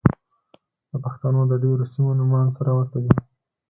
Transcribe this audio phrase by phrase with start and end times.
[0.89, 3.11] د پښتنو د ډېرو سيمو نومان سره ورته دي.